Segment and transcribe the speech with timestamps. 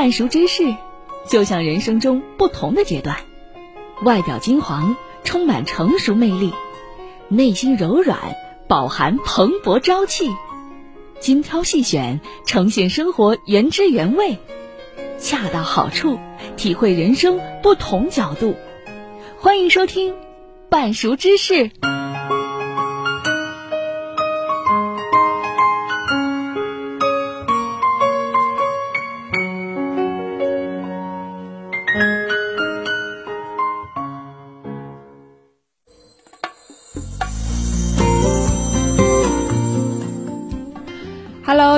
[0.00, 0.74] 半熟芝士，
[1.28, 3.18] 就像人生中不同的阶段，
[4.02, 6.54] 外表金黄，充满成熟魅力，
[7.28, 8.18] 内心柔软，
[8.66, 10.30] 饱含蓬勃朝气，
[11.20, 14.38] 精挑细选，呈现生活原汁原味，
[15.18, 16.18] 恰到好处，
[16.56, 18.54] 体会人生不同角度。
[19.38, 20.14] 欢迎收听
[20.70, 21.68] 《半熟芝士》。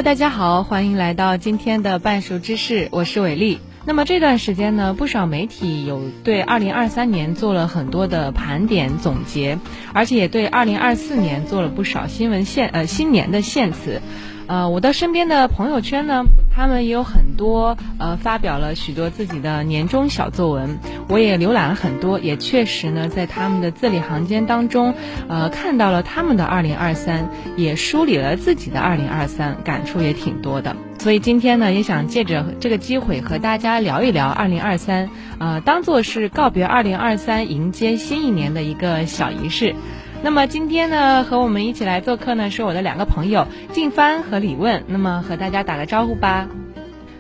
[0.00, 3.60] 大家好，欢迎来到今天的半熟知识，我是伟丽。
[3.84, 9.58] 那么这段时间呢，不少媒体有对2023年做了很多的盘点总结，
[9.92, 14.00] 而且也对2024年做了不少新闻献呃新年的献词。
[14.46, 16.24] 呃，我的身边的朋友圈呢，
[16.54, 24.94] 他们也有很多呃发表了许多自己的年终小作文，我也浏览了很多，也确实呢在他们的字里行间当中，
[25.28, 27.24] 呃看到了他们的2023，
[27.56, 30.76] 也梳理了自己的2023，感触也挺多的。
[31.02, 39.74] 所以今天呢，也想借着这个机会和大家聊一聊二零二三呃，当做是告别二零二三迎接新一年的一个小仪式。
[40.22, 44.84] 那么今天呢，和我们一起来做客呢，是我的两个朋友静帆和李问。
[44.86, 46.46] 那么和大家打个招呼吧。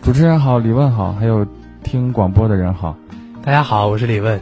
[0.00, 1.44] 主持人好，李问好，还有
[1.82, 2.96] 听广播的人好，
[3.44, 4.40] 大家好，我是李问。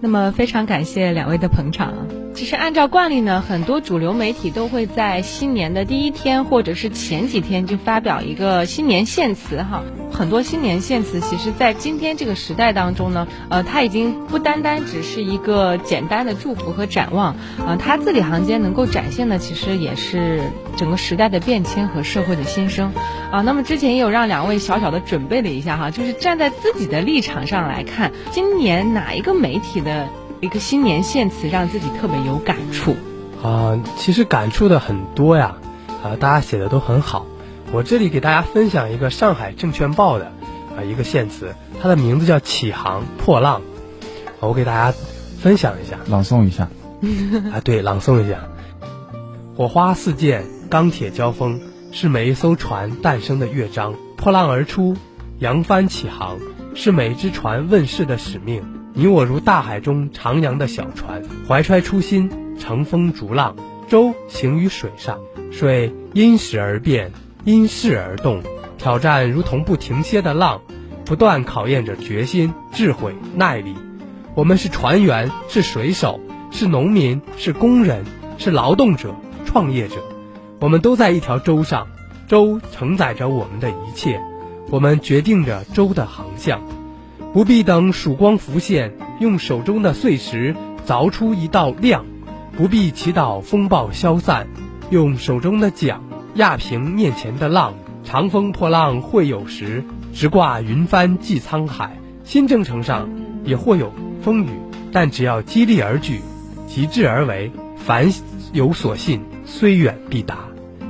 [0.00, 1.94] 那么非常感谢两位的捧场。
[2.34, 9.84] 其实按照惯例呢，很多主流媒体都会在新年的第一天或者是前几天就发表一个新年献词哈。
[10.12, 20.40] 很多新年献词，其实在今天这个时代当中呢，呃，它已经不单单只是一个简单的祝福和展望，呃，它字里行间能够展现的，其实也是
[20.76, 22.92] 整个时代的变迁和社会的新生。
[23.30, 30.08] 啊，那么之前也有让两位小小的准备了一下哈，就是站在自己的立场上来看，今年哪一个媒体的。
[30.44, 32.92] 一个新年献词让自己特别有感触
[33.42, 35.56] 啊、呃，其实感触的很多呀，
[36.02, 37.24] 啊、呃，大家写的都很好。
[37.72, 43.62] 我这里给大家分享一个上海证券报的啊、呃、一个献词，它的名字叫《启航破浪》，
[44.46, 44.94] 我给大家
[45.40, 46.68] 分享一下，朗诵一下。
[47.50, 48.40] 啊，对，朗诵一下。
[49.56, 51.58] 火花四溅，钢铁交锋，
[51.90, 54.94] 是每一艘船诞生的乐章；破浪而出，
[55.38, 56.36] 扬帆起航，
[56.74, 58.62] 是每一只船问世的使命。
[58.96, 63.56] 你我如大海中徜徉的小船，怀揣初心，乘风逐浪，
[63.88, 65.18] 舟行于水上，
[65.50, 67.10] 水因时而变，
[67.44, 68.40] 因势而动，
[68.78, 70.60] 挑战如同不停歇的浪，
[71.04, 73.74] 不断考验着决心、智慧、耐力。
[74.36, 76.20] 我们是船员，是水手，
[76.52, 78.04] 是农民，是工人，
[78.38, 79.12] 是劳动者、
[79.44, 79.96] 创业者，
[80.60, 81.88] 我们都在一条舟上，
[82.28, 84.20] 舟承载着我们的一切，
[84.70, 86.62] 我们决定着舟的航向。
[87.34, 90.54] 不必等曙光浮现，用手中的碎石
[90.86, 92.04] 凿出一道亮；
[92.56, 94.46] 不必祈祷风暴消散，
[94.88, 96.00] 用手中的桨
[96.36, 97.74] 压平面前的浪。
[98.04, 101.98] 长风破浪会有时，直挂云帆济沧海。
[102.22, 103.08] 新征程上
[103.44, 104.50] 也或有风雨，
[104.92, 106.20] 但只要激励而举，
[106.68, 108.12] 极致而为，凡
[108.52, 110.38] 有所信，虽远必达。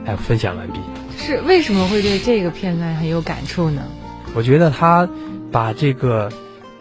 [0.05, 0.75] 哎，分享完毕。
[1.16, 3.81] 是为什么会对这个片段很有感触呢？
[4.34, 5.09] 我觉得他。
[5.54, 6.32] 把这个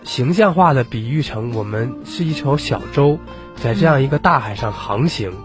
[0.03, 3.19] 形象化的比喻成我们是一艘小舟，
[3.55, 5.37] 在这样一个大海上航行，嗯、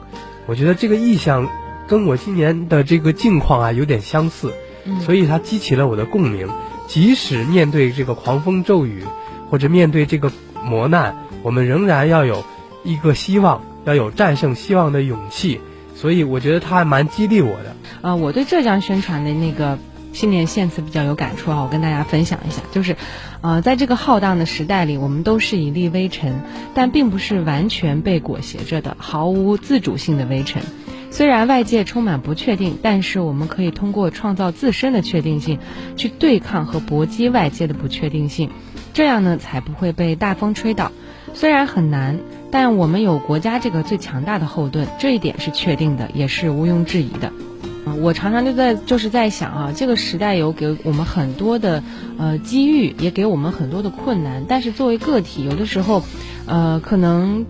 [0.47, 1.47] 我觉得这个意象
[1.87, 4.55] 跟我今年的这个境况啊有点相似，
[4.87, 6.49] 嗯、所以它激起了我的共鸣。
[6.87, 9.05] 即使面对这个狂风骤雨，
[9.51, 10.33] 或者面对这个
[10.65, 12.43] 磨难，我们仍然要有
[12.83, 15.61] 一个希望，要有战胜希望的勇气。
[15.95, 17.77] 所以我觉得它还蛮激励我的。
[18.01, 19.79] 啊、呃，我对浙江宣传的那个。
[20.19, 22.97] 新年献词比较有感触啊，我跟大家分享一下，就是，
[23.41, 26.43] 呃，在这个浩荡的时代里，我们都是一粒微尘，
[26.75, 30.61] 但并不是完全被裹挟着的，毫无自主性的微尘。
[31.13, 35.61] 虽然外界充满不确定，但是我们可以通过创造自身的确定性，
[35.97, 38.51] 去对抗和搏击外界的不确定性，
[38.93, 40.91] 这样呢，才不会被大风吹倒。
[41.33, 42.19] 虽然很难，
[42.51, 47.31] 但我们有国家这个最强大的后盾，这一点是确定的，也是毋庸置疑的。
[47.97, 51.83] 我常常就在就是在想啊，这个时代有给我们很多的
[52.19, 54.45] 呃机遇，也给我们很多的困难。
[54.49, 56.03] 但是作为个体，有的时候，
[56.47, 57.47] 呃，可能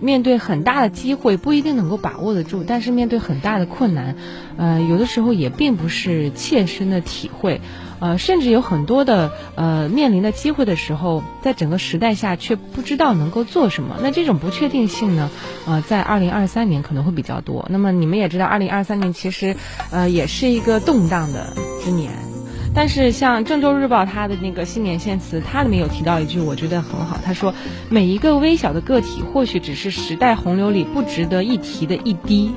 [0.00, 4.16] 面对很大的机会不一定能够把握得住，但是面对很大的困难，
[4.56, 7.60] 呃，有的时候也并不是切身的体会。
[7.98, 13.96] 呃，甚至有很多的呃面临的机会的时候，在整个时代下却不知道能够做什么。
[14.02, 15.30] 那这种不确定性呢，
[15.66, 17.66] 呃，在二零二三年可能会比较多。
[17.70, 19.56] 那么你们也知道，二零二三年其实
[19.90, 22.35] 呃也是一个动荡的之年。
[22.76, 27.18] 但是像《郑州日报》它的那个新年献词，它里面有提到一句，我觉得很好。
[27.24, 27.54] 他说
[27.88, 32.52] ：“每一个微小的个体，或许只是时代洪流里不值得一提的一滴，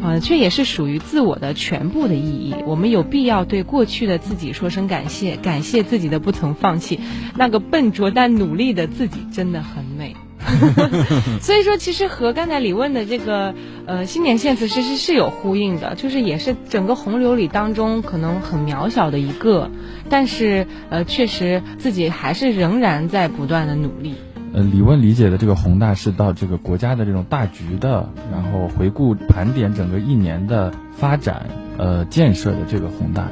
[0.00, 2.54] 啊、呃，却也是属于自我的全部的意义。
[2.66, 7.00] 我们有必要对过去的自己说声感谢，感谢自己的不曾放弃。
[7.36, 10.14] 那个笨拙但努力的自己，真的很美。”
[11.40, 13.54] 所以说，其实和刚才李问的这个
[13.86, 19.70] 呃新年献词，其实是有呼应的，就是也是整个洪流里当中可能很渺小的一个，
[20.10, 24.16] 但是呃确实自己还是仍然在不断的努力。
[24.52, 31.46] 呃，李问理解的这个宏大是到这个国家的这种大局的，然后回顾盘点整个一年的发展，
[31.78, 33.28] 呃建设的这个宏大，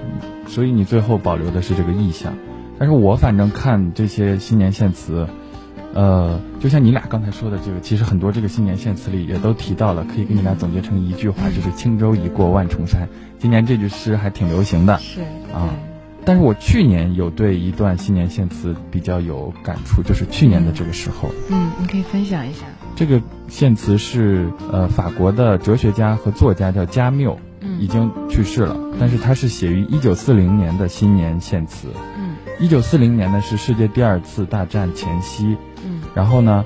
[0.48, 2.34] 所以你最后保留的是这个意象。
[2.78, 5.26] 但是我反正看这些新年献词。
[5.94, 13.08] 呃，就像你俩刚才说的这个，其实很多这个新年献词里也都提到了，可以给你俩总结成一句话，就是“轻舟已过万重山”。
[13.38, 15.20] 今年这句诗还挺流行的，是
[15.52, 15.68] 啊。
[16.24, 21.28] 但是我去年有对一段新年献词比较有感触，就是去年的这个时候。
[21.50, 22.60] 嗯，你可以分享一下。
[22.94, 27.38] 这个献词是呃法国的哲学家和作家叫加缪，
[27.80, 31.88] 已经去世了，但是他是写于一九四零年的新年献词。
[32.16, 35.56] 嗯，一九四零年呢是世界第二次大战前夕。
[36.14, 36.64] 然后呢，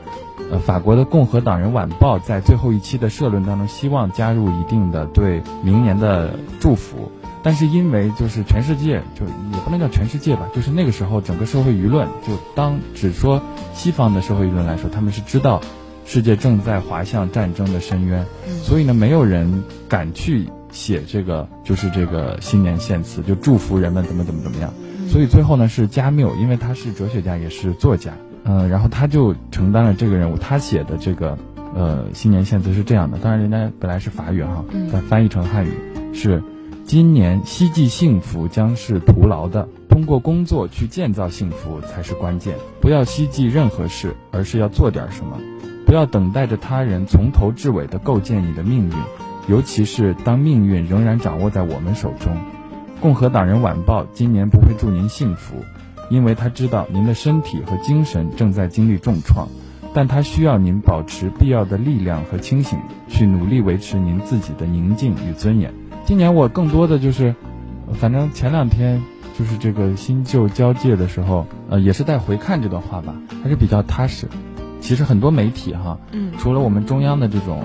[0.50, 7.10] 呃，法国的《共和党人晚报》在最后一期的社论当中，希望加入一定的对明年的祝福，
[7.42, 13.40] 但是因为就是全世界，就也不能叫全世界吧，就是那个时候整个社会舆论，就当只说
[13.72, 15.60] 西方的社会舆论来说，他们是知道
[16.04, 18.26] 世界正在滑向战争的深渊，
[18.62, 24.72] 所以呢，没有人敢去写这个，就是这个新年献词，就祝福人们怎么怎么怎么样，
[25.08, 28.12] 所以最后呢是加缪，因为他是哲学家也是作家。
[28.46, 30.36] 嗯、呃，然后他就承担了这个任务。
[30.36, 31.36] 他写的这个，
[31.74, 33.18] 呃，新年献词是这样的。
[33.18, 35.72] 当然，人家本来是法语哈，但翻译成汉语
[36.14, 36.42] 是：
[36.84, 42.54] 今年希冀幸福将是徒劳的，通过工作去建造幸福才是关键。
[42.80, 45.38] 不要希冀任何事，而是要做点什么。
[45.84, 48.92] 不要等待着他人从头至尾的构建你的命运，
[49.48, 52.36] 尤其是当命运仍然掌握在我们手中。
[53.00, 55.64] 共和党人晚报今年不会祝您幸福。
[56.08, 59.48] 因为他知道您的身体和精神正在经历重创，
[59.92, 65.72] 但他需要您保持必要的力量和清醒，去努力维持您自己的宁静与尊严。
[66.04, 67.34] 今年我更多的就是，
[67.94, 69.02] 反正前两天
[69.38, 74.28] 就是这个新旧交界的时候，呃，也是在回看这段话吧，还是比较踏实。
[74.80, 77.60] 其实很多媒体哈，嗯，除了我们中央的这种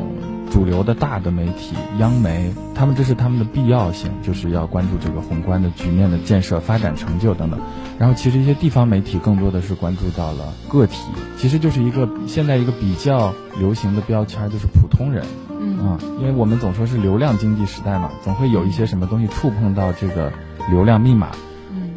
[0.51, 7.57] 主流的大的媒体，央媒，他们这是他们的必要性，就是要关注这个宏观的局面的建设、发展成就等等。
[7.97, 10.97] 然后其实一些地方媒体更多的是关注到了个体，
[11.37, 15.25] 其实就是一个现在一个比较流行的标签，就是普通人，
[15.57, 20.31] 嗯啊，因为我们总说是流量经济时代嘛，总会有一些什么东西触碰到这个
[20.69, 21.29] 流量密码。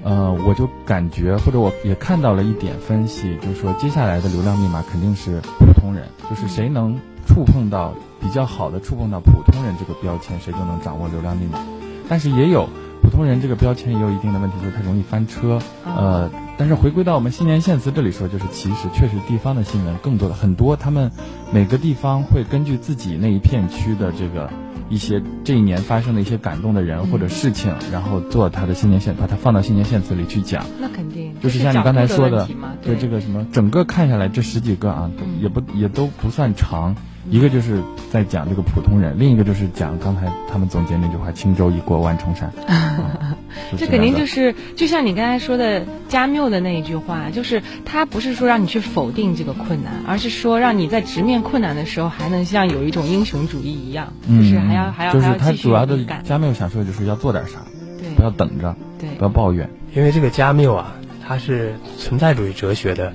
[0.04, 6.94] 呃，我就感觉，或者我也看到了一点分析，就是说接下来的流量密码肯定是普通人，就是谁能
[7.26, 7.94] 触碰到
[8.24, 11.60] 比较好的触碰到普通人这个标签，谁就能掌握流量密码。
[12.08, 12.68] 但是也有
[13.02, 15.60] 普通人这个标签也有一定的问题，就是它容易翻车。
[15.84, 21.12] 呃，但是回归到我们新年献词这里说，就是其实确实地方的新闻更多的很多，他们
[21.52, 24.50] 每个地方会根据自己那一片区的这个。
[24.90, 30.66] 一些这一年发生的一些感动的人或者事情，嗯、然后做他的新年献，把它放到新年献词里去讲。
[30.78, 32.46] 那肯定就是像你刚才说的，
[32.82, 36.94] 对这个什么，整个看下来这十几个啊，嗯、也不也都不算长。
[37.30, 37.80] 一个就是
[38.12, 42.52] 在讲这个普通人，另一个就是讲刚才他们总结那句话：“轻舟已过万重山。
[42.68, 43.34] 嗯”
[43.78, 57.60] 这肯定就是就像你刚才说的加缪的那一句话，就是他不是说让你去否定这个困难，而是说让你在直面困难的时候，还能像有一种英雄主义一样，嗯、就是还要还要就是他主要的加缪想说的就是要做点啥，
[57.98, 60.94] 对，不要等着，对，不要抱怨，因为这个加缪啊，
[61.26, 63.12] 他是存在主义哲学的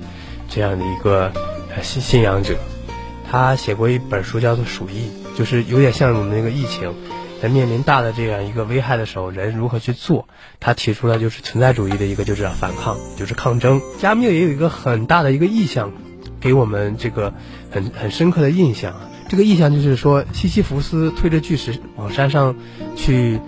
[0.48, 1.30] 这样的一个
[1.80, 2.56] 信信仰者。
[3.30, 5.08] 他写过一本书，叫做《鼠疫》，
[5.38, 6.92] 就是有点像我们那个疫情，
[7.40, 10.26] 在面临大的这样一个危害的时候，人如何去做？
[10.58, 13.80] 他提出了就是存在主义的一个，就是反抗，就是抗争。
[14.00, 15.92] 加缪也有一个很大的一个意象，
[16.40, 17.32] 给我们这个
[17.70, 18.94] 很很深刻的印象。
[19.28, 22.56] 这个意象就是说，西西弗斯推着巨石往山上
[22.96, 23.38] 去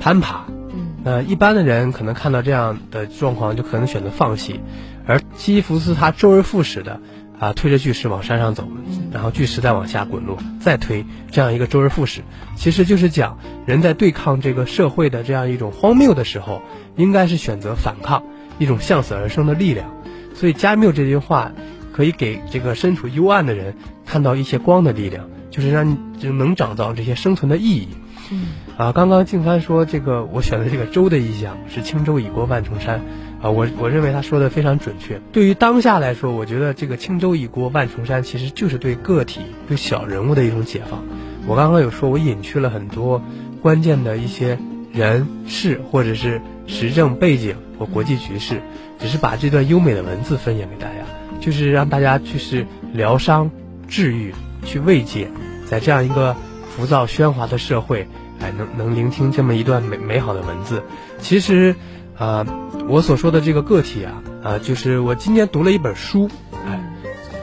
[0.00, 0.44] 攀爬。
[0.48, 4.60] 嗯，那一般的人可能看到这样的状况，就可能选择放弃，
[5.04, 7.00] 而西西弗斯他周而复始的。
[7.42, 8.68] 啊，推着巨石往山上走，
[9.12, 12.20] 然后巨石再往下滚落，再推，这样一个周而复始，
[12.54, 16.62] 其实就是讲人在对抗这个社会的这样一种荒谬的时候，
[16.94, 18.22] 应该是选择反抗，
[18.60, 19.92] 一种向死而生的力量。
[20.34, 21.50] 所以加缪这句话
[21.92, 23.74] 可以给这个身处幽暗的人
[24.06, 27.88] 看到一些光的力量，就是让你就能找到这些生存的意义。
[28.30, 28.46] 嗯。
[28.76, 33.02] 啊，刚刚静帆说这个我选的这个舟的意象是轻舟已过万重山，
[33.42, 35.20] 啊，我我认为他说的非常准确。
[35.32, 41.02] 对于当下来说，我觉得这个轻舟已过万重山其实就是对个体、对小人物的一种解放。
[41.46, 43.20] 我刚刚有说，我隐去了很多
[43.60, 44.56] 关键的一些
[44.92, 48.62] 人事或者是时政背景和国际局势，
[49.00, 51.04] 只是把这段优美的文字分享给大家，
[51.40, 53.50] 就是让大家去是疗伤、
[53.88, 54.32] 治愈、
[54.64, 55.28] 去慰藉，
[55.66, 56.36] 在这样一个
[56.70, 58.06] 浮躁喧哗的社会。
[58.40, 60.82] 哎，能能聆听这么一段美美好的文字，
[61.20, 61.76] 其实，
[62.18, 62.44] 呃，
[62.88, 66.28] 我所说的这个个体啊，啊、呃，就是我今年读了一本书，
[66.66, 66.80] 哎，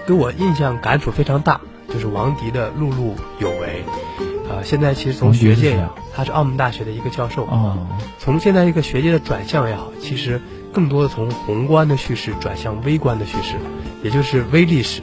[0.08, 1.60] 给我印象感触非常大，
[1.92, 3.84] 就是王迪的《碌碌有为》，
[4.50, 7.46] 啊、呃，现在其实从学界呀，他是澳门大学的一个教授。
[7.46, 7.78] 啊，
[8.20, 10.42] 从现在一个学界的转向也好，其实
[10.74, 13.56] 更多的从宏观的叙事转向微观的叙事，
[14.04, 15.02] 也就是微历史，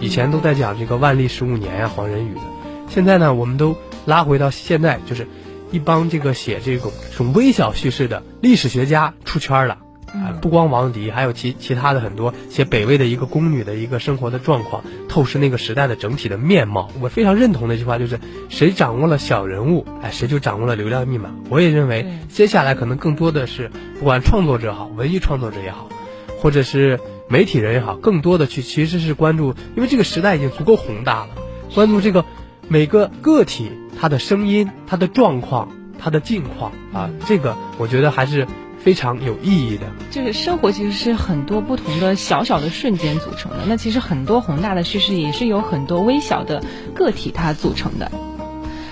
[0.00, 2.40] 以前都在讲这个万历十五年呀、啊，黄仁宇的，
[2.88, 3.76] 现在呢，我们都。
[4.06, 5.28] 拉回到现在，就是
[5.70, 10.32] 一帮这个写这种这种微小叙事的历史学家出圈了啊！
[10.40, 16.90] 不光王迪，还有其其他的很多写北魏的一个宫女的一个生活的状况，透视那个时代的整体的面貌。
[17.00, 21.34] 我非常认同的一句话就是：谁掌握了小人物，哎，谁就掌握了流量密码。
[21.50, 25.90] 我也认为，接下来可能更多的是，不管创作者好，文艺创作者也好，
[26.40, 26.98] 或者是
[27.28, 31.28] 媒体人也好，更多的去其实是关注，因为这个时代已经足够宏大了，
[31.74, 32.24] 关注这个
[32.68, 33.72] 每个个体。
[34.00, 38.46] 他的声音，他的状况，他的境况啊，这个我觉得还是
[38.78, 39.88] 非常有意义的。
[40.12, 46.62] 就是生活其实是很多不同的小小的瞬间组成的，那其实很多宏大的叙事也是由很多微小的
[46.94, 48.12] 个体它组成的。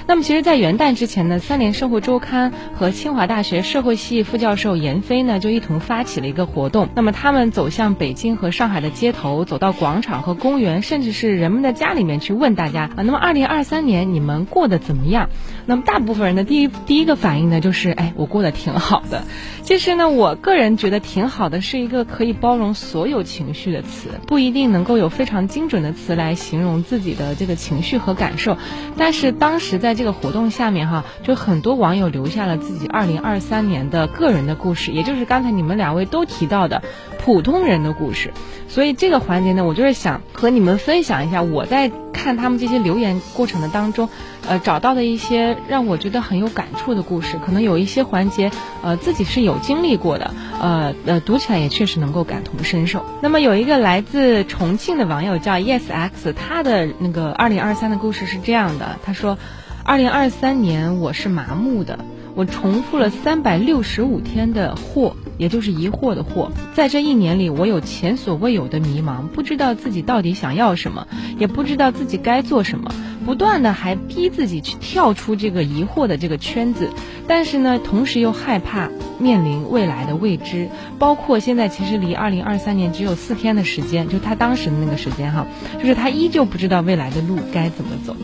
[0.09, 6.89] 那么，其实，在元旦之前呢，三联生活周刊和清华大学社会系副教授闫飞呢，就一同发起了一个活动。
[6.95, 15.29] 那么，他们走向北京和上海的街头，走到广场和公园，甚至是人们的家里面去问大家啊，那么，二零二三年你们过得怎么样？
[15.67, 19.25] 那么，大部分人的第一第一个反应呢，就是，哎，我过得挺好的。
[19.65, 28.57] 其实呢，我个人觉得挺好的，是一个可以包容所有情绪的词，不一定能够有非常精准的词来形容自己的这个情绪和感受。
[28.97, 36.83] 但是当时在这个活动下面哈，就很多网友留下了自己二零二三年的个人的故事，也就是刚才你们两位都提到的
[37.19, 38.33] 普通人的故事。
[38.69, 44.09] 所以这个环节呢，我就是想和你们分享一下我在看他们这些留言过程的当中，
[44.47, 47.39] 呃，找到的一些让我觉得很有感触的故事。
[47.45, 48.51] 可能有一些环节，
[48.83, 53.05] 呃，自己是有经历过的，呃呃，读起来也确实能够感同身受。
[53.23, 59.39] 那么有一个来自重庆的网友叫 YesX，他的那个二零二三的故事是这样的，他说。
[59.87, 62.01] 二零二三年我是麻木的，
[62.35, 66.51] 我重复了三百六十五天的惑，也就是疑惑的惑。
[66.75, 71.07] 在这一年里，我有前所未有的迷茫，不知道自己到底想要什么，
[71.39, 72.93] 也不知道自己该做什么，
[73.25, 76.91] 不断的还逼自己去跳出这个疑惑的这个圈子，
[77.29, 78.91] 但是呢，同时又害怕
[79.21, 80.69] 面临未来的未知。
[80.99, 85.47] 包括现在，其实离二零二三年只有四天的时间，就他当时的那个时间哈，
[85.79, 88.17] 就是他依旧不知道未来的路该怎么走。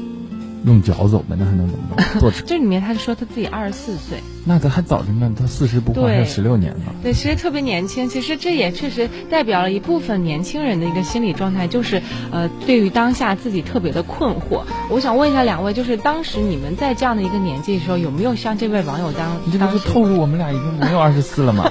[0.65, 2.21] 用脚走呗，那还能怎么着？
[2.21, 2.45] 坐车。
[2.47, 6.93] 这里面他说他自己二十四岁，那他还早着呢，他四十不惑还有十六年呢。
[7.03, 8.09] 对，其实特别年轻。
[8.09, 14.63] 其实这也确实代表了一部分年轻人的一个心理状态，就是呃，对于当下自己特别的困惑。
[14.89, 19.41] 我想问一下两位，就是当时你们在这样的一个年纪的时候，有没有像这位网友当？
[19.45, 21.71] 你这不是透露我们俩已经没有二十四了吗？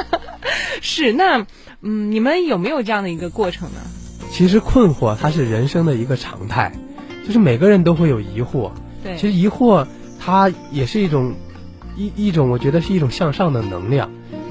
[0.82, 1.46] 是，那
[1.80, 3.80] 嗯，你们有没有这样的一个过程呢？
[4.30, 6.72] 其实困惑它是人生的一个常态。
[7.26, 8.70] 就是每个人都会有疑惑，
[9.02, 9.86] 对，其实疑惑
[10.18, 11.34] 它也是一种
[11.96, 14.10] 一一种，我觉得是一种向上的能量。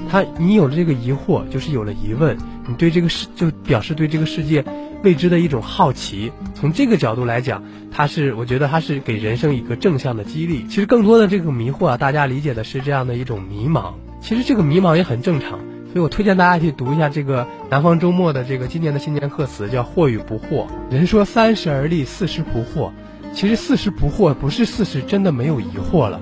[0.09, 4.65] 它你有了这个疑惑，就是有了疑问，你对这个世就表示对这个世界
[5.03, 6.31] 未知的一种好奇。
[6.55, 10.65] 从这个角度来讲，它是我觉得它是给人生一个正向的激励。
[10.67, 13.93] 其实更多的这个迷惑啊，大家理解的是这样的一种迷茫。
[14.21, 15.59] 其实这个迷茫也很正常。
[15.91, 20.67] 所以我推荐大家去读一下这个南方周末的这个今年的新年贺词，叫“惑与不惑”。
[20.91, 22.91] 人说三十而立，四十不惑。
[23.33, 26.19] 其实四十不惑不是四十真的没有疑惑了，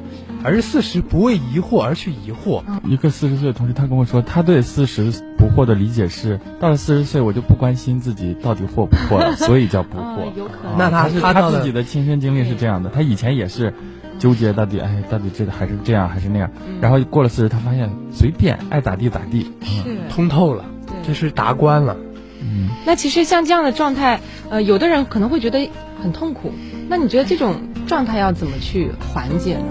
[0.48, 2.64] 而是四十不为疑惑而去疑惑。
[2.86, 10.32] 一个四十岁的同事，他跟我说，他对四十不惑的理解是，到了四十岁我就不关心自己到底惑不惑了，所以叫不惑。
[10.40, 10.78] 有可能。
[10.78, 13.74] 那他是他自己的亲身经历是这样的，他以前也是。
[14.20, 16.50] 纠结到底，哎，到底这个还是这样还是那样？
[16.68, 20.66] 嗯、然后过了四十，他发现随便爱咋地咋地，是通透了，
[21.06, 21.96] 这是达观了。
[22.42, 25.70] 嗯，那其实像这样的状态，呃，有的人可能会觉得
[26.02, 26.52] 很痛苦。
[26.90, 29.66] 那你觉得这种状态要怎么去缓解呢？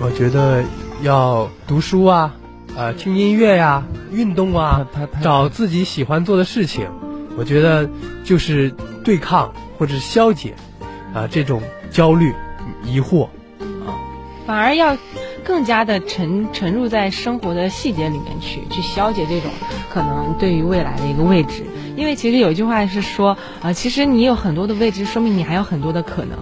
[0.00, 0.62] 我觉得
[1.02, 2.34] 要读书啊，
[2.76, 6.88] 呃，听音乐呀、啊，运动啊，他他找自己喜欢做的事情。
[7.36, 7.88] 我觉得
[8.24, 8.72] 就是
[9.04, 10.54] 对抗或者是消解
[11.12, 12.32] 啊、呃、这种焦虑、
[12.84, 13.24] 疑惑
[13.86, 13.90] 啊。
[14.46, 14.96] 反而要
[15.44, 19.50] 更加的沉沉入在生活的细节里面去，去消解这种
[19.92, 21.64] 可能对于未来的一个未知。
[21.96, 26.38] 因为其实有一句话是说，呃，其实你有很多的未知，说明你还有很多的可能。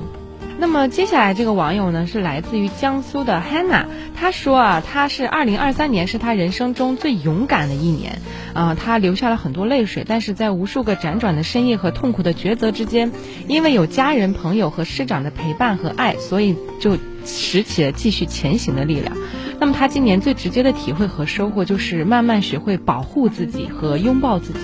[0.59, 3.85] 那么接下来这个网友呢，是来自于江苏的 Hanna，
[4.19, 8.21] 他说啊，他是二零二三年是他人生中最勇敢的一年，
[8.55, 13.13] 啊、呃，他流下了很多泪水，但是在无数个辗转的深夜和痛苦的抉择之间，
[13.49, 16.97] 因为有家人、朋友和师长的陪伴和爱，所以就
[17.27, 19.15] 拾起了继续前行的力量。
[19.59, 24.61] 那么他今年最直接的体会和收获，就是慢慢学会保护自己和拥抱自己，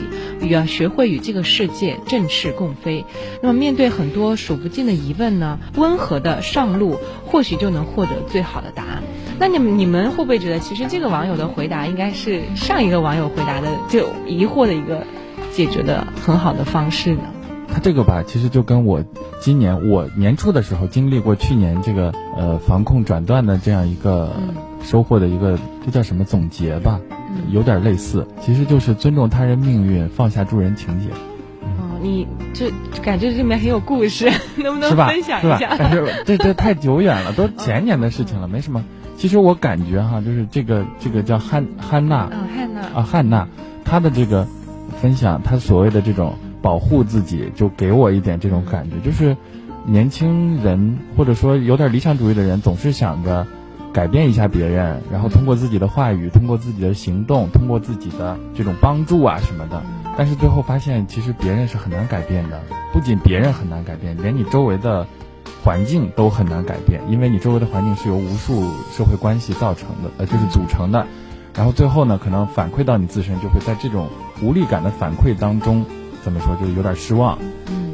[0.46, 3.04] 与啊学会与这个世界正视共飞。
[3.42, 9.02] 那么面对很多数不尽的疑问呢，温和的上路，或许就能获得最好的答案。
[9.38, 15.06] 那你们你们会不会觉得，其实这个网友的回答应该是上一个网友回答的就疑惑的一个
[15.52, 17.22] 解决的很好的方式呢？
[17.72, 19.02] 他这个吧，其实就跟我
[19.40, 24.30] 今年我年初的时候经历过去年这个呃防控转段的这样一个。
[24.82, 27.00] 嗯收获的一个，这叫什么总结吧，
[27.50, 31.06] 有点类似，其实就是尊重他人命运，放下助人情节。
[31.62, 32.70] 哦，你这
[33.00, 35.76] 感觉这里面很有故事， 能不能分享一下？
[35.76, 35.76] 是吧？
[35.78, 38.84] 但是这这太久远了， 都前年的事情了，没什么。
[39.16, 43.48] 其实我感觉哈，就是这个这个叫汉汉娜，嗯，汉娜啊，汉娜，
[43.84, 44.46] 她的这个
[45.00, 49.36] 分享，她所谓的这种保护自己，就给我一点这种感觉，就是
[49.86, 53.46] 年轻人或者说有点理想主义的人，总是想着。
[53.92, 59.82] 改变一下别人，然后通过自己的话语，通过自己的行动，通过自己的这种帮助啊什么的，
[60.16, 62.60] 但是最后发现，其实别人是很难改变的。
[62.92, 65.06] 不仅别人很难改变，连你周围的
[65.62, 68.62] 环境都很难改变，因为你周围的环境是由无数
[68.96, 71.06] 社会关系造成的，呃，就是组成的。
[71.54, 74.08] 然后最后呢，可能反馈到你自身，就会在这种
[74.42, 75.84] 无力感的反馈当中，
[76.22, 77.38] 怎么说，就有点失望。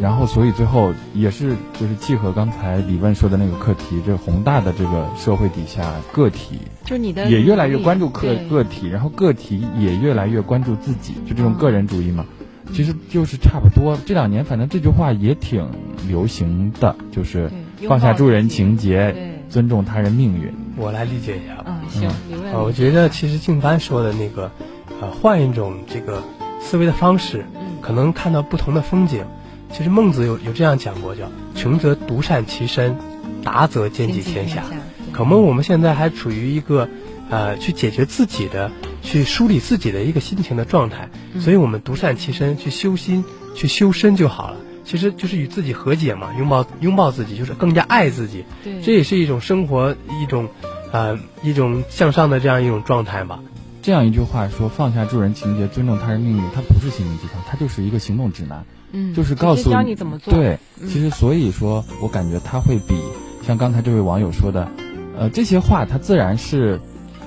[0.01, 12.25] 然后，所以最后也是就是契合刚才李问说的那个课题，这宏大的这个社会底下，个体就你的也越来越关注个个体，然后个体也越来越关注自己，就这种个人主义嘛，
[12.73, 13.99] 其实就是差不多。
[14.07, 15.67] 这两年反正这句话也挺
[16.07, 17.51] 流行的，就是
[17.89, 20.55] 放下助人情节，尊重他人命运。
[20.77, 21.65] 我来理解一下。
[21.67, 22.53] 嗯，行，李问。
[22.53, 24.53] 呃，我觉得其实静帆说的那个，
[25.01, 26.23] 呃，换一种这个
[26.61, 27.45] 思维的方式，
[27.81, 29.25] 可能看到不同的风景。
[29.73, 32.97] 其实孟子有有这样讲过，叫“穷则独善其身，
[33.45, 34.65] 达则兼济天下”。
[35.13, 36.89] 可能我们现在还处于一个，
[37.31, 38.71] 呃，去解决自己的、
[39.03, 41.09] 去梳理自己的一个心情的状态，
[41.41, 44.57] 所以我们独善其身，去修心、去修身就好了。
[44.85, 48.45] 其实就是与自己和解嘛，拥抱拥抱自己，就是更加爱自己。
[48.65, 50.49] 对，这也是一种生活，一种，
[50.93, 53.41] 呃，一种向上的这样一种状态吧。
[53.89, 58.63] 这样一句话说：“放下助人情节，尊重他人命运。”它不是心灵鸡汤，它就是一个行动指南。
[58.93, 60.31] 嗯，就是告诉教你怎么做。
[60.31, 62.95] 对，其实所以说，我感觉他会比
[63.47, 64.69] 像刚才这位网友说的，
[65.19, 66.79] 呃，这些话它自然是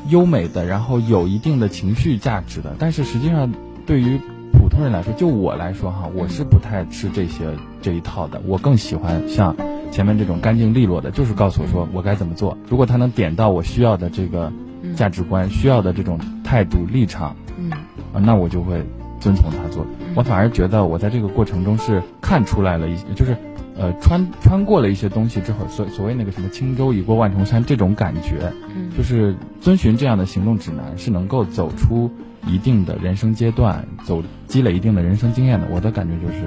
[0.09, 2.75] 优美的，然后有一定的情绪价值的。
[2.77, 3.51] 但是实际上，
[3.87, 4.19] 对于
[4.53, 8.39] 普通人来说，就我来说哈，我是不太吃这些这一套的。
[8.45, 9.55] 我更喜欢像
[9.91, 12.57] 前面这种干净利落的，就是告诉我说我该怎么做。
[12.67, 14.51] 如果他能点到我需要的这个
[14.95, 17.69] 价值观，需要的这种态度立场，嗯，
[18.13, 18.83] 啊，那我就会。
[19.21, 23.37] 遵从他做，我反而觉得我在这个过程中是看出来了一些，就是，
[23.77, 28.51] 呃，穿穿过了一些东西之后，所所谓那个什么轻舟已过万重山这种感觉，
[28.97, 32.09] 就是遵循这样的行动指南是能够走出
[32.47, 35.67] 一定的人生阶段，走积累一定的人生经验的。
[35.69, 36.41] 我的感觉就是，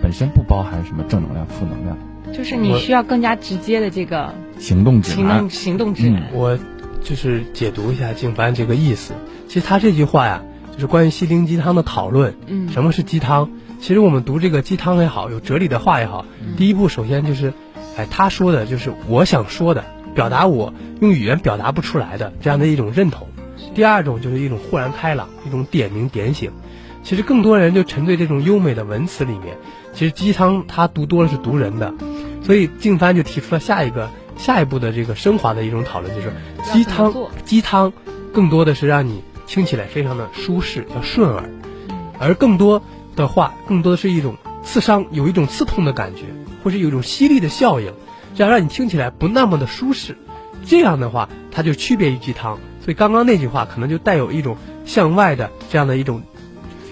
[0.00, 1.98] 本身不包含什么正能量、负能量，
[2.32, 5.28] 就是你需要更加直接的这个行动指南。
[5.28, 6.58] 行动行动指南，嗯，我
[7.02, 9.12] 就是解读一下静帆这个意思。
[9.48, 10.42] 其实他这句话呀。
[10.74, 13.48] 就是关于心灵鸡汤的讨论，嗯，什么是鸡汤？
[13.80, 17.52] 其实我们读这个鸡汤也好，有哲理的话也好，嗯、第一步首先就是，
[17.96, 19.84] 哎，他说的就是我想说的，
[20.16, 23.28] 表达我用语言表达不出来的这样的一种认同。
[23.72, 26.50] 第二种就是一种豁然开朗，一种点名点醒。
[27.04, 29.56] 其实更多人就沉醉这种优美的文词里面，
[29.92, 31.94] 其实鸡汤它读多了是毒人的。
[32.44, 36.32] 所以静帆就提出了下一个下一步的这个升华的一种讨论，就是
[36.72, 37.12] 鸡汤
[37.44, 37.92] 鸡汤
[38.32, 39.22] 更多的是让你。
[39.46, 41.50] 听起来非常的舒适，叫顺耳，
[42.18, 42.82] 而更多
[43.14, 46.22] 的话，更多的是一种刺伤，有一种刺痛的感觉，
[46.64, 47.92] 或是有一种犀利的效应，
[48.34, 50.16] 这样让你听起来不那么的舒适。
[50.64, 52.58] 这样的话，它就区别于鸡汤。
[52.82, 56.22] 所以刚刚那句话可能就带有一种向外的这样的一种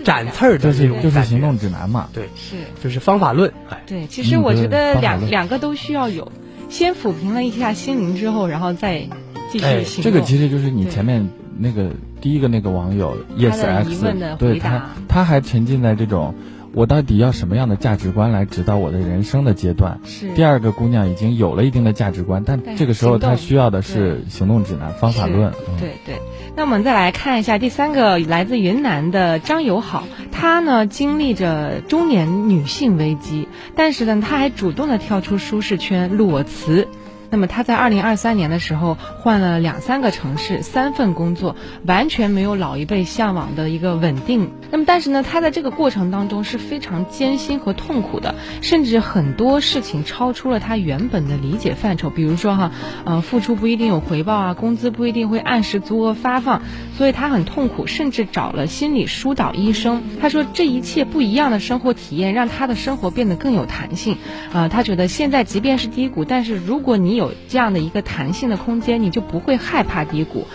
[0.05, 2.09] 展刺儿的这种感觉，就是行动指南嘛。
[2.13, 3.53] 对，是就是方法论。
[3.69, 6.31] 哎，对，其实我觉得两两个都需要有，
[6.69, 9.09] 先抚平了一下心灵之后，然后再
[9.51, 10.05] 继续行动。
[10.05, 11.29] 这个其实就是你前面。
[11.55, 16.35] 那个第一个那个网友 yes x 对他他还沉浸在这种
[16.75, 20.01] 我到底要什么样的价值观来指导我的人生的阶段？
[20.05, 20.33] 是。
[20.35, 25.53] 第二个姑娘已经有了一定的价值观，但这个时候她需要的是行动指南、方法论。
[25.53, 26.21] 嗯、对对。
[26.57, 36.89] 那我们再来看一下第三个，来自云南的张友好，她呢经历着中年女性危机，但是呢，她还主动的跳出舒适圈，入我词。
[37.33, 44.51] 那么他在二零二三年的时候换了两三个城市，三份工作，完全没有老一辈向往的一个稳定。
[44.71, 52.11] 那么但是呢，他在这个过程当中是非常艰辛和痛苦的，甚至很多事情超出了他原本的理解范畴。
[52.11, 52.71] 比如说哈，
[53.07, 56.61] 呃，付出不一定有回报啊，工资不一定会按时足额发放，
[56.99, 60.03] 所以他很痛苦，甚至找了心理疏导医生。
[60.21, 64.17] 他说这一切不一样的生活体验让他的生活变得更有弹性。
[64.53, 70.47] 啊、呃，他觉得现在即便是低谷，但是如果你有有这样的一个弹性的空间，你就不会害怕低谷，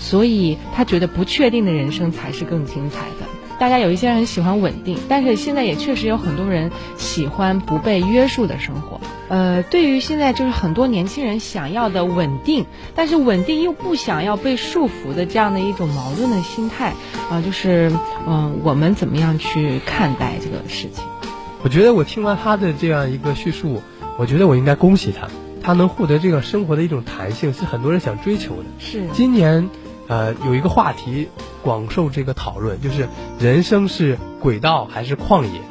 [0.00, 3.26] 所以他觉得不确定的人生才是更精彩的。
[3.56, 9.00] 大家有一些人喜欢稳定，但是现在也确实有很多人喜欢不被约束的生活。
[9.28, 16.94] 呃，对于现在就是很多年轻人想要的稳定，但是稳定又不想要被束缚的这样的一种矛盾的心态
[17.30, 17.92] 啊、就是
[18.26, 21.04] 嗯、我们怎么样去看待这个事情？
[21.62, 23.80] 我觉得我听完他的这样一个叙述，
[24.18, 25.28] 我觉得我应该恭喜他。
[25.64, 28.64] 他能获得这个生活的一种弹性，是很多人想追求的。
[28.78, 29.70] 是今年，
[30.08, 31.28] 呃，有一个话题
[31.62, 33.08] 广受这个讨论，就是
[33.40, 35.62] 人生是轨道还是旷野？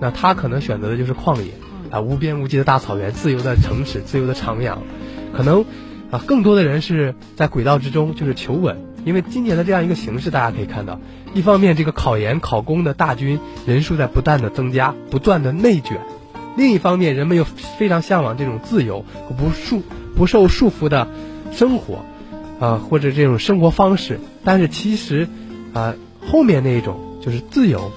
[0.00, 1.50] 那他可能选择的就是旷野，
[1.90, 4.78] 啊，无边无际的大草原，自由的城市，自由的徜徉。
[5.36, 5.66] 可能，
[6.10, 8.78] 啊，更多的人是在轨道之中，就是求稳。
[9.04, 10.98] 因为今年的这样一个形势，大家可以看到，
[11.34, 16.00] 一方面这个考研考公的大军人数在不断的增加，不断的内卷。
[16.56, 19.82] 另一方面，人们又非常向往这种自由和不束、
[20.16, 21.08] 不受束缚的
[21.52, 22.04] 生活，
[22.60, 24.20] 啊、呃，或者这种生活方式。
[24.44, 25.28] 但是其实，
[25.72, 25.94] 啊、呃，
[26.26, 27.90] 后面那一种就是自由，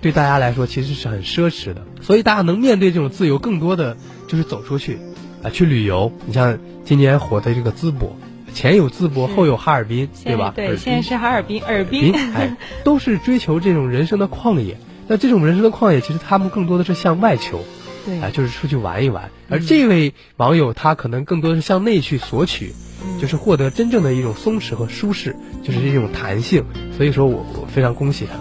[0.00, 1.82] 对大家来说其实是很奢侈的。
[2.00, 3.96] 所以大家能面对这种自由，更多的
[4.28, 6.12] 就是走出去，啊、呃，去旅游。
[6.26, 8.16] 你像今年火的这个淄博，
[8.54, 10.52] 前有淄博，后有哈尔滨，对吧？
[10.54, 14.78] 对，现在是哈尔滨，尔滨，哎，都是追求这种人生的旷野。
[15.08, 17.60] 那这种人生的旷野，其实他们更多的是向外求。
[18.06, 22.72] 对，啊，就是出去玩一玩，而这位网友他可能更多的是向内去索取，
[23.04, 26.64] 嗯、就是获得真正的一种松弛和舒适，就是这种弹性。
[26.96, 28.32] 所以说我我非常恭喜他。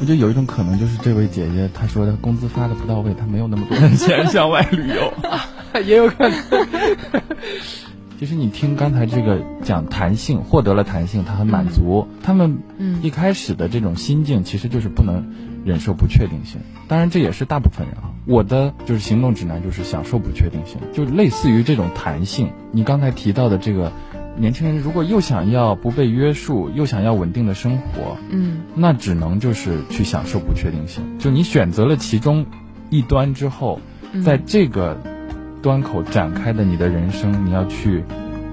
[0.00, 5.14] 我觉得有一种可能就是这位姐姐她说的工资发的不到位，她没有那么多钱 向外旅游，
[5.86, 6.38] 也有可能。
[8.18, 12.06] 其实你听刚才这个讲弹性，获得了弹性，他很满足。
[12.08, 12.58] 嗯、他们
[13.02, 15.24] 一开始的这种心境其实就是不能
[15.64, 16.60] 忍受不确定性。
[16.88, 18.10] 当然这也是大部分人啊。
[18.24, 22.50] 我的就是行动指南，就是享受不确定性，就类似于这种弹性。
[22.70, 23.90] 你刚才提到的这个
[24.36, 31.02] 年轻人，如果又想要不被约束，又想要稳定的生活，嗯，那只能就是去享受不确定性。
[31.18, 32.46] 就你选择了其中
[32.90, 33.80] 一端之后，
[34.24, 34.96] 在这个
[35.60, 38.04] 端口展开的你的人生，你要去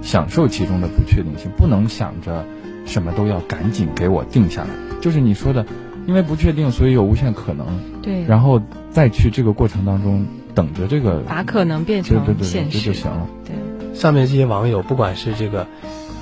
[0.02, 2.44] 享受其中的不确定性，不能想着
[2.86, 4.70] 什么都要赶紧给我定下来。
[5.00, 5.64] 就是你说的。
[6.08, 7.66] 因为不确定，所以有无限可能。
[8.02, 13.28] 对，然后再去这个过程当中等着这个，把可能变成现实，对对对，这就行了。
[13.46, 15.68] 对，上面这些网友，不管是这个，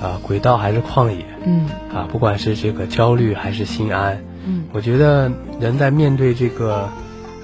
[0.02, 6.88] 啊，轨道还是旷野，嗯，啊，不管是这个焦虑还是心安，嗯，我觉得人在面对这个，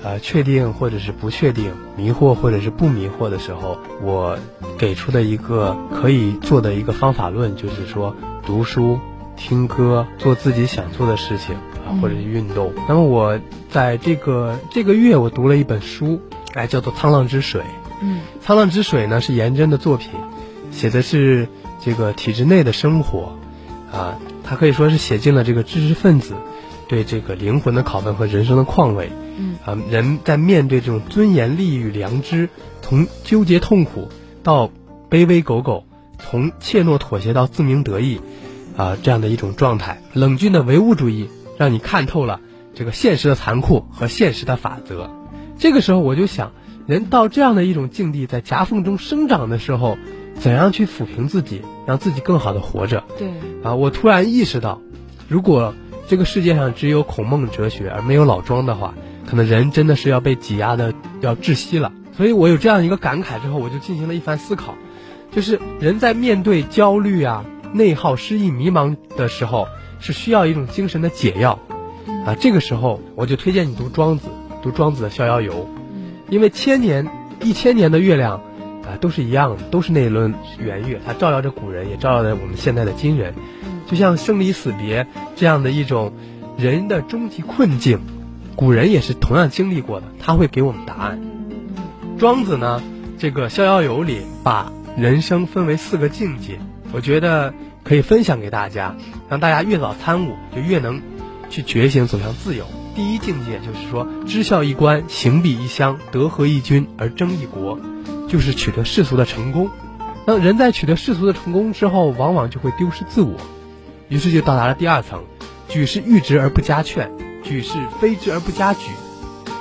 [0.02, 4.38] 呃，确定或者是不确定，迷惑或者是不迷惑的时候，我
[4.76, 8.98] 给出的一个可以做的一个方法论，就是说读书、
[9.36, 11.56] 听歌、做自己想做的事情。
[12.00, 12.72] 或者是运动。
[12.88, 13.38] 那么我
[13.70, 16.20] 在这个这个月，我读了一本书，
[16.54, 17.60] 哎，叫做《沧浪之水》。
[18.00, 20.10] 嗯，《沧浪之水》呢是颜真的作品，
[20.70, 21.48] 写的是
[21.80, 23.36] 这个体制内的生活，
[23.92, 26.34] 啊，他可以说是写进了这个知识分子
[26.88, 29.10] 对这个灵魂的拷问和人生的况味。
[29.36, 32.48] 嗯，啊，人在面对这种尊严、利益与良知，
[32.82, 34.08] 从纠结痛苦
[34.42, 34.70] 到
[35.10, 35.84] 卑微狗狗，
[36.18, 38.20] 从怯懦妥协到自鸣得意，
[38.76, 41.28] 啊，这样的一种状态，冷峻的唯物主义。
[41.56, 42.40] 让你看透了
[42.74, 45.10] 这个现实的残酷和现实的法则。
[45.58, 46.52] 这个时候，我就想，
[46.86, 49.96] 人到这样的一种境地，在夹缝中生长的时候，
[50.34, 53.04] 怎样去抚平自己，让自己更好的活着？
[53.16, 53.28] 对。
[53.62, 54.80] 啊，我突然意识到，
[55.28, 55.74] 如果
[56.08, 58.94] 这个世界上只有孔孟哲学而没有老庄的话，
[59.26, 61.92] 可能人真的是要被挤压的要窒息了。
[62.16, 64.74] 所以我有这样一个感慨之后，我就进行了一番思考，
[65.30, 69.68] 就是人在面对焦虑啊、内耗、失意、迷茫的时候。
[70.04, 71.58] 是需要一种精神的解药，
[72.26, 74.28] 啊，这个时候我就推荐你读庄子，
[74.62, 75.52] 读庄子的《逍遥游》，
[76.28, 77.08] 因为千年、
[77.42, 78.42] 一千年的月亮，
[78.82, 83.32] 啊，都是一样的，都是那一轮圆月，它照耀着古人，也照耀着我们现在的今人，
[83.86, 86.12] 就像生离死别这样的一种
[86.58, 88.00] 人的终极困境，
[88.56, 91.18] 古人也是同样经历过的，他会给我们答案。
[92.18, 92.82] 庄子呢，
[93.16, 96.60] 这个《逍遥游》里把人生分为四个境界，
[96.92, 98.96] 我觉得可以分享给大家，
[99.28, 101.02] 让大家越早参悟，就越能
[101.50, 102.64] 去觉醒，走向自由。
[102.96, 107.78] 第一境界就是说，知孝一官，行必一乡，德合一君而争一国，
[108.28, 109.68] 就是取得世俗的成功。
[110.26, 113.36] 那人在取得世俗的成功之后，往往就会丢失自我，
[114.08, 115.24] 于是就到达了第二层，
[115.68, 118.78] 举世誉之而不加劝，举世非之而不加沮，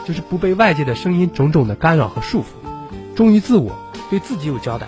[0.05, 2.45] 就是不被外界的声音种种的干扰和束缚，
[3.15, 3.75] 忠于自我，
[4.09, 4.87] 对自己有交代。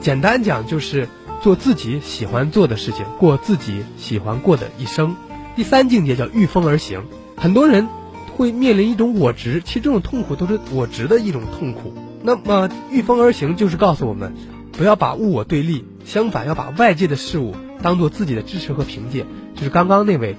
[0.00, 1.08] 简单讲就是
[1.42, 5.16] 做自己喜欢做的事情，过自己喜欢过的一生。
[5.56, 7.02] 第三境界叫御风而行，
[7.36, 7.88] 很多人
[8.36, 11.94] 会面临一种我执，其实这种痛苦都是我执的一种痛苦。
[12.22, 14.34] 那么御风而行就是告诉我们，
[14.72, 19.26] 不要把物我对立，相反要把外界的事物当做自己的支持和凭借。
[19.54, 20.36] 就是刚刚那位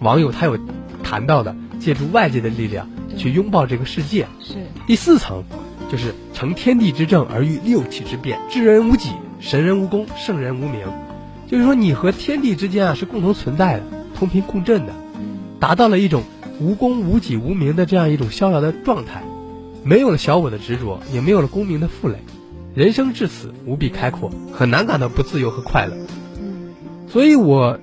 [0.00, 0.58] 网友他有
[1.02, 4.26] 谈到的，借助外界的力量去拥抱这个世界。
[4.40, 4.54] 是
[4.86, 5.44] 第四层。
[5.88, 10.86] 就是成天地之正而御六气之变，知人无己，神人无功，圣人无名。
[11.48, 13.82] 就是说，你和天地之间啊是共同存在的，
[14.18, 14.92] 同频共振的，
[15.60, 16.24] 达到了一种
[16.60, 19.22] 无功无己无名的这样一种逍遥的状态，
[19.84, 22.16] 没有了小我的执着，也没有了功名的负累，
[22.74, 25.96] 人生至此无比开阔，很难感到不自由和快乐。
[27.08, 27.78] 所以我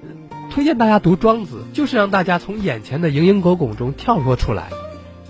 [0.51, 4.71] 推荐大家读庄子，就是让大家从眼前的蝇营狗苟中跳脱出来，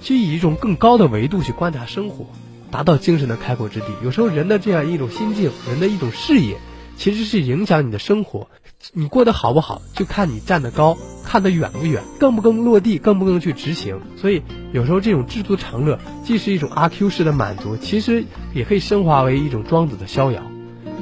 [0.01, 2.25] 去以一种更高的维度去观察生活。
[2.73, 3.85] 达到精神的开阔之地。
[4.03, 6.57] 有时候人的这样一种心境，人的一种视野，
[6.97, 8.47] 其实是影响你的生活。
[8.93, 14.01] 你过得好不好，就看你站得高，看得远不远，更不更落地，更不更去执行。
[14.17, 20.41] 所以有时候这种知足常乐，既是一种阿 Q 式的满足，其实也可以升华为一种庄子的逍遥，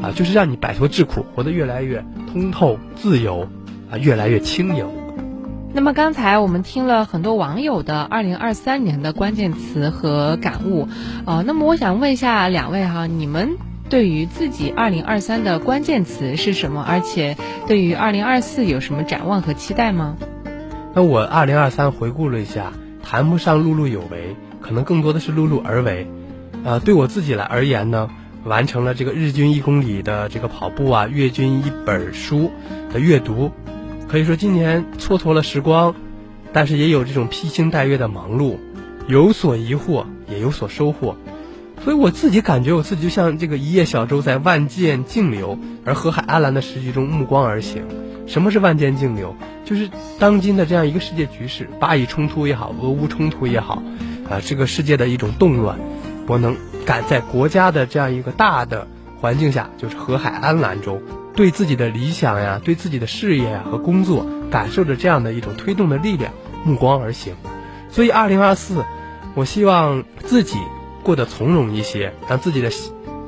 [0.01, 3.47] 啊，就是让你摆脱桎梏，活得越来越通透、自由，
[3.89, 4.85] 啊，越来越轻盈。
[5.73, 10.89] 那么刚才我们听了很多网友的二零二三年的关键词和感悟，
[11.25, 13.55] 呃，那么我想问一下两位哈，你们
[13.89, 16.83] 对于自己二零二三的关键词是什么？
[16.85, 20.17] 而且对于二零二四有什么展望和期待吗？
[20.93, 26.05] 那我二零二三回顾了一下，谈不上碌碌有为，可能更多的是碌碌而为。
[26.65, 28.09] 呃，对我自己来而言呢，
[28.43, 32.51] 完成了这个日均一公里的这个跑步啊，月均一本书
[32.91, 33.51] 的阅读。
[34.11, 35.95] 可以说今年蹉跎了时光，
[36.51, 38.57] 但是也有这种披星戴月的忙碌，
[39.07, 41.15] 有所疑惑，也有所收获。
[41.81, 47.85] 所以我自己感觉我自己就像这个一叶小舟在万箭竞流而河海安澜的时局中目光而行。
[48.27, 49.33] 什么是万箭竞流？
[49.63, 53.81] 就是当今的这样一个世界局势，巴以冲突也好，俄乌冲突也好，
[54.29, 55.79] 啊，这个世界的一种动乱，
[56.27, 58.89] 我能赶在国家的这样一个大的
[59.21, 61.01] 环境下，就是河海安澜中。
[61.35, 67.35] 对自己的理想呀，对自己的事业呀和工作，感受着这样的一种推动的力量，目光而行。
[67.89, 68.83] 所以，二零二四，
[69.33, 70.57] 我希望自己
[71.03, 72.69] 过得从容一些，让自己的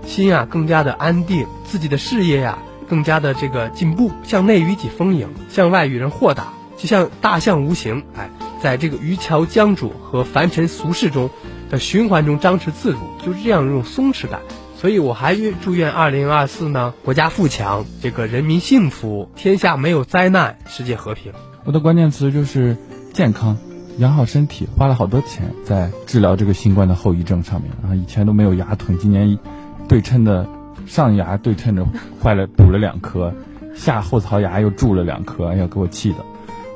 [0.06, 8.30] 心啊更加的安定，自己的事业呀更加的这个进步，向内与己丰盈，向外与人豁达，就像大象无形，哎，
[8.62, 11.30] 在这个鱼桥江渚和凡尘俗世中
[11.70, 14.42] 的循环中张弛自如，就是这样一种松弛感。
[14.84, 21.32] 所以，我还愿祝愿二零二四呢，国家富强，这个人民幸福，天下没有灾难，世界和平。
[21.64, 22.76] 我的关键词就是
[23.14, 23.58] 健康，
[24.00, 27.72] 养好身体，花了好多钱在治疗这个新冠的后遗症上面。
[27.82, 29.40] 啊，以前都没有牙疼，今年
[29.88, 30.46] 对称的
[30.86, 31.88] 上牙对称着
[32.22, 33.34] 坏了，补了两颗，
[33.74, 36.18] 下后槽牙又蛀了两颗，哎呀，给我气的，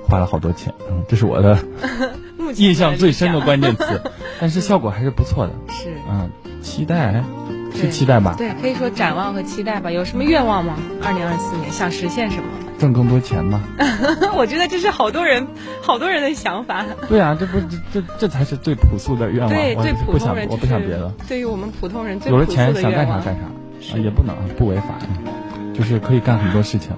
[0.07, 1.59] 花了好多钱，嗯，这是我的
[2.55, 4.01] 印象最深的关键词，
[4.39, 6.29] 但是效果还是不错的，是，嗯，
[6.61, 7.21] 期待。
[7.77, 8.35] 是期待吧？
[8.37, 9.91] 对，可以说展望和期待吧。
[9.91, 10.75] 有什么愿望吗？
[11.03, 12.49] 二零二四年想实现什么？
[12.77, 13.63] 挣更多钱吗？
[14.35, 15.47] 我觉得这是好多人
[15.81, 16.85] 好多人的想法。
[17.07, 19.49] 对啊，这不这这这才是最朴素的愿望。
[19.49, 21.11] 对，最普通人，我不想别的。
[21.27, 23.35] 对于我们普通人，有了钱想干啥干
[23.79, 24.99] 啥，啊，也不能不违法，
[25.73, 26.91] 就是可以干很多事情。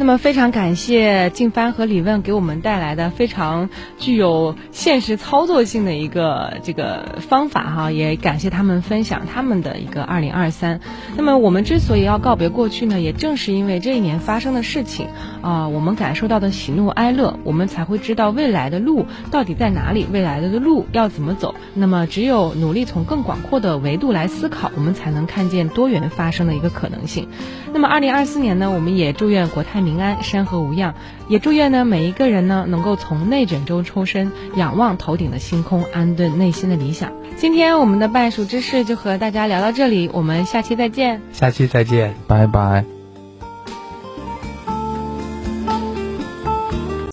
[0.00, 10.80] 那么非常感谢静帆和李问给我们带来的非常具有现实操作性的一个这个方法哈，也感谢他们分享他们的一个二零二三。
[11.16, 15.08] 那么我们之所以要告别过去呢，也正是因为这一年发生的事情
[15.42, 21.56] 啊，我们感受到的喜怒哀乐，我们才会知道未来的路到底在哪里，未来的路要怎么走。
[21.74, 27.28] 那么只有努力从更广阔的维度来思考，我们才能看见多元发生的一个可能性。
[27.72, 30.94] 那么二零二四年呢，我们也祝愿国泰平安，山河无恙，
[31.28, 37.12] 也祝愿呢每一个人呢能够从内卷中抽身，仰望头顶的星空，安顿内心的理想。
[37.36, 41.22] 今天我们的半熟知识就和大家聊到这里，我们下期再见。
[41.32, 42.97] 下期再见，拜拜。